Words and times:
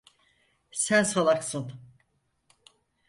Sen 0.71 1.03
salaksın. 1.03 1.71